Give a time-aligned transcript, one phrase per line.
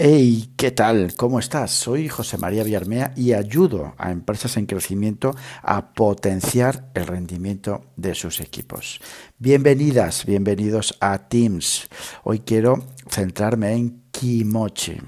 [0.00, 1.14] Hey, ¿qué tal?
[1.16, 1.72] ¿Cómo estás?
[1.72, 8.14] Soy José María Villarmea y ayudo a empresas en crecimiento a potenciar el rendimiento de
[8.14, 9.00] sus equipos.
[9.38, 11.88] Bienvenidas, bienvenidos a Teams.
[12.22, 12.76] Hoy quiero
[13.10, 14.98] centrarme en Kimochi.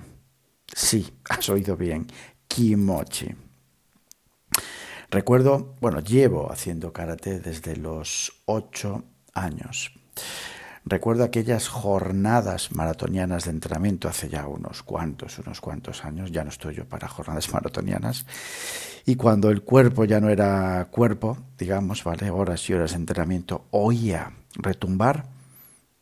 [0.75, 2.09] Sí, has oído bien,
[2.49, 3.29] Kimochi.
[5.09, 9.05] Recuerdo, bueno, llevo haciendo karate desde los ocho
[9.35, 9.93] años.
[10.85, 16.51] Recuerdo aquellas jornadas maratonianas de entrenamiento hace ya unos cuantos, unos cuantos años, ya no
[16.51, 18.25] estoy yo para jornadas maratonianas,
[19.05, 22.31] y cuando el cuerpo ya no era cuerpo, digamos, ¿vale?
[22.31, 25.27] Horas y horas de entrenamiento, oía retumbar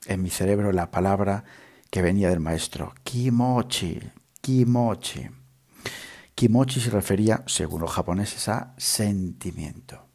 [0.07, 1.45] en mi cerebro la palabra
[1.91, 4.01] que venía del maestro, kimochi,
[4.41, 5.29] kimochi.
[6.35, 10.08] Kimochi se refería, según los japoneses, a sentimiento.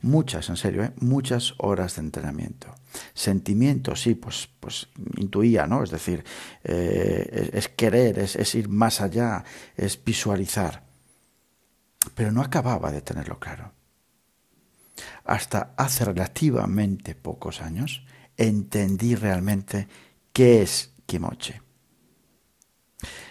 [0.00, 0.92] Muchas, en serio, ¿eh?
[1.00, 2.74] muchas horas de entrenamiento.
[3.14, 5.82] Sentimientos, sí, pues, pues intuía, ¿no?
[5.82, 6.24] Es decir,
[6.64, 9.44] eh, es, querer, es, ir más allá,
[9.76, 10.84] es visualizar.
[12.14, 13.72] Pero no acababa de tenerlo claro.
[15.24, 18.04] Hasta hace relativamente pocos años
[18.36, 19.88] entendí realmente
[20.32, 21.54] qué es kimochi.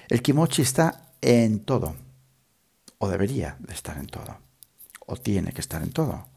[0.09, 1.95] El kimochi está en todo,
[2.99, 4.46] o debería de estar en todo
[5.07, 6.27] o tiene que estar en todo.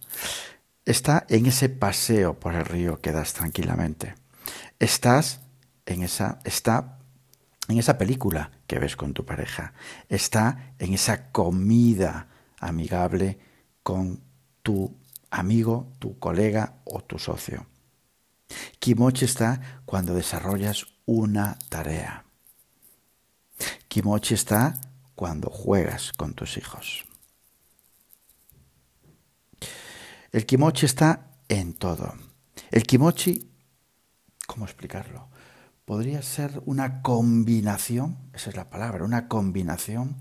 [0.87, 4.15] Está en ese paseo por el río que das tranquilamente.
[4.79, 5.41] Estás
[5.85, 6.99] en esa, está
[7.69, 9.75] en esa película que ves con tu pareja.
[10.09, 13.39] Está en esa comida amigable
[13.83, 14.23] con
[14.63, 14.97] tu
[15.31, 17.67] amigo, tu colega o tu socio.
[18.79, 22.25] Kimochi está cuando desarrollas una tarea.
[23.89, 24.81] Kimochi está
[25.15, 27.10] cuando juegas con tus hijos.
[30.33, 32.15] El kimochi está en todo.
[32.71, 33.51] El kimochi,
[34.47, 35.29] ¿cómo explicarlo?
[35.85, 40.17] Podría ser una combinación, esa es la palabra, una combinación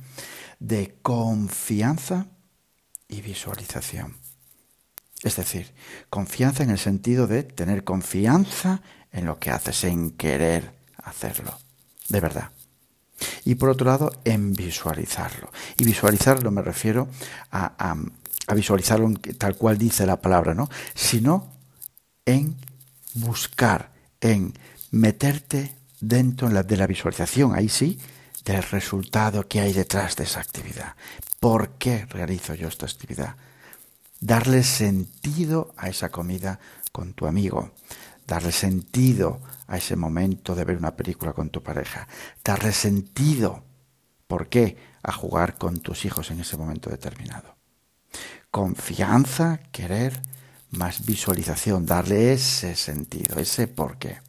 [0.60, 2.28] de confianza
[3.08, 4.18] y visualización.
[5.22, 5.74] Es decir,
[6.10, 10.74] confianza en el sentido de tener confianza en lo que haces, en querer
[11.04, 11.60] hacerlo,
[12.08, 12.52] de verdad.
[13.44, 15.52] Y por otro lado, en visualizarlo.
[15.78, 17.10] Y visualizarlo me refiero
[17.52, 17.98] a, a,
[18.50, 20.70] a visualizarlo tal cual dice la palabra, ¿no?
[20.96, 21.48] Sino
[22.26, 22.58] en
[23.14, 24.58] buscar, en
[24.90, 28.00] meterte dentro de la visualización, ahí sí,
[28.44, 30.96] del resultado que hay detrás de esa actividad.
[31.40, 33.36] ¿Por qué realizo yo esta actividad?
[34.20, 36.60] Darle sentido a esa comida
[36.92, 37.74] con tu amigo,
[38.26, 42.08] darle sentido a ese momento de ver una película con tu pareja,
[42.44, 43.64] darle sentido,
[44.26, 47.59] ¿por qué?, a jugar con tus hijos en ese momento determinado
[48.52, 50.22] confianza, querer,
[50.72, 54.22] más visualización, darle ese sentido, ese porqué.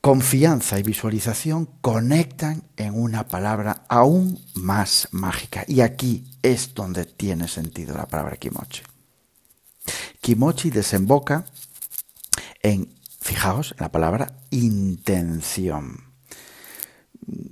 [0.00, 5.64] Confianza y visualización conectan en una palabra aún más mágica.
[5.66, 8.82] Y aquí es donde tiene sentido la palabra kimochi.
[10.20, 11.44] Kimochi desemboca
[12.62, 16.07] en, fijaos, en la palabra intención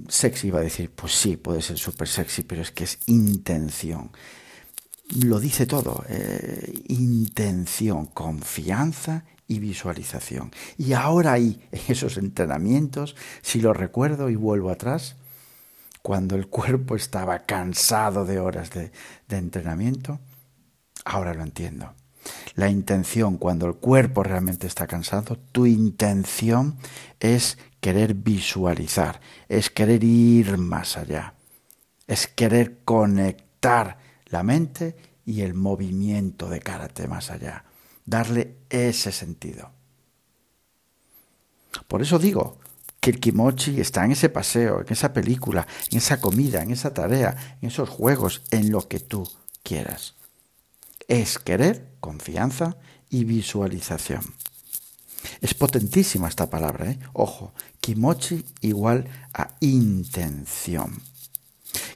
[0.09, 4.11] sexy iba a decir, pues sí, puede ser súper sexy, pero es que es intención.
[5.22, 10.50] Lo dice todo, eh, intención, confianza y visualización.
[10.77, 15.16] Y ahora ahí, en esos entrenamientos, si lo recuerdo y vuelvo atrás,
[16.03, 18.93] cuando el cuerpo estaba cansado de horas de,
[19.28, 20.21] de entrenamiento,
[21.05, 21.95] ahora lo entiendo.
[22.55, 26.77] La intención, cuando el cuerpo realmente está cansado, tu intención
[27.21, 31.35] es querer visualizar, es querer ir más allá,
[32.09, 37.65] es querer conectar la mente y el movimiento de karate más allá,
[38.05, 39.71] darle ese sentido.
[41.87, 42.59] Por eso digo
[42.99, 46.93] que el kimochi está en ese paseo, en esa película, en esa comida, en esa
[46.93, 49.31] tarea, en esos juegos, en lo que tú
[49.63, 50.17] quieras.
[51.07, 52.78] Es querer, confianza
[53.10, 54.22] y visualización.
[55.41, 56.99] Es potentísima esta palabra, ¿eh?
[57.13, 57.53] Ojo,
[57.86, 61.00] kimochi igual a intención.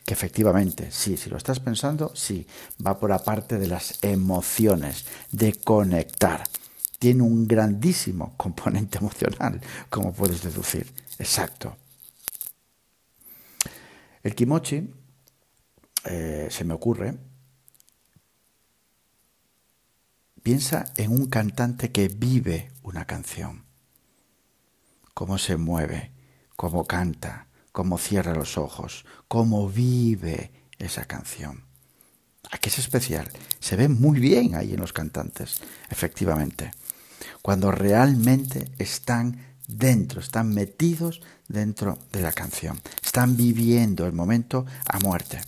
[0.06, 2.46] Que efectivamente, sí, si lo estás pensando, sí,
[2.86, 6.44] va por la parte de las emociones, de conectar.
[7.00, 10.86] Tiene un grandísimo componente emocional, como puedes deducir.
[11.18, 11.76] Exacto.
[14.22, 14.88] El kimochi,
[16.04, 17.18] eh, se me ocurre,
[20.42, 23.66] Piensa en un cantante que vive una canción,
[25.20, 26.12] cómo se mueve,
[26.56, 31.66] cómo canta, cómo cierra los ojos, cómo vive esa canción.
[32.50, 36.70] Aquí es especial, se ve muy bien ahí en los cantantes, efectivamente,
[37.42, 45.00] cuando realmente están dentro, están metidos dentro de la canción, están viviendo el momento a
[45.00, 45.42] muerte.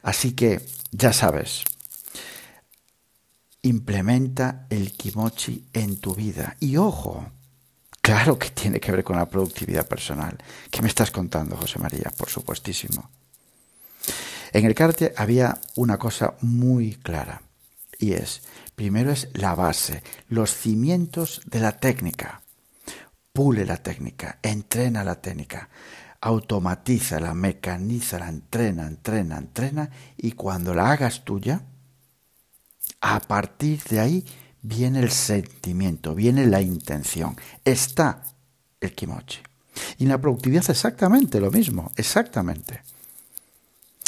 [0.00, 1.64] Así que, ya sabes,
[3.62, 6.56] implementa el kimochi en tu vida.
[6.60, 7.26] Y ojo,
[8.00, 10.36] claro que tiene que ver con la productividad personal.
[10.70, 12.12] ¿Qué me estás contando, José María?
[12.16, 13.10] Por supuestísimo.
[14.52, 17.42] En el karate había una cosa muy clara
[17.98, 18.42] y es,
[18.74, 22.42] primero es la base, los cimientos de la técnica.
[23.32, 25.68] Pule la técnica, entrena la técnica,
[26.20, 31.62] automatízala, mecanízala, entrena, entrena, entrena y cuando la hagas tuya,
[33.00, 34.24] a partir de ahí
[34.62, 38.22] viene el sentimiento, viene la intención, está
[38.80, 39.38] el kimochi.
[39.98, 42.82] Y en la productividad exactamente lo mismo, exactamente.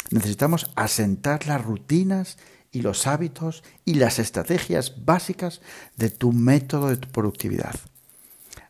[0.09, 2.37] Necesitamos asentar las rutinas
[2.71, 5.61] y los hábitos y las estrategias básicas
[5.97, 7.75] de tu método de tu productividad.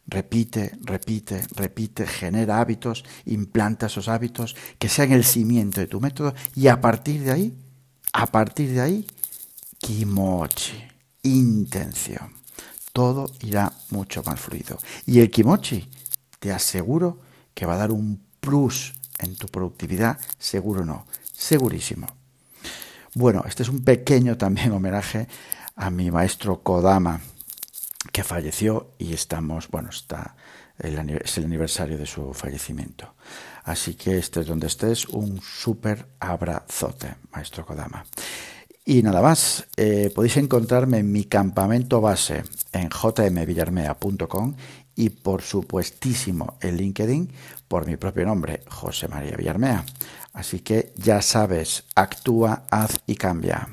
[0.07, 6.33] Repite, repite, repite, genera hábitos, implanta esos hábitos que sean el cimiento de tu método
[6.55, 7.53] y a partir de ahí,
[8.11, 9.07] a partir de ahí,
[9.81, 10.87] kimochi,
[11.23, 12.35] intención.
[12.93, 14.77] Todo irá mucho más fluido.
[15.05, 15.89] Y el kimochi,
[16.39, 17.19] te aseguro
[17.53, 22.07] que va a dar un plus en tu productividad, seguro no, segurísimo.
[23.13, 25.27] Bueno, este es un pequeño también homenaje
[25.75, 27.21] a mi maestro Kodama,
[28.11, 30.35] que falleció y estamos, bueno, está
[30.81, 33.13] es el aniversario de su fallecimiento.
[33.63, 38.05] Así que estés donde estés, un súper abrazote, maestro Kodama.
[38.83, 42.43] Y nada más, eh, podéis encontrarme en mi campamento base
[42.73, 44.55] en jmvillarmea.com
[44.95, 47.31] y por supuestísimo en LinkedIn
[47.67, 49.85] por mi propio nombre, José María Villarmea.
[50.33, 53.69] Así que ya sabes, actúa, haz y cambia.